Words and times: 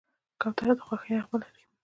کوتره 0.41 0.73
د 0.77 0.79
خوښۍ 0.85 1.09
نغمه 1.17 1.37
لري. 1.41 1.63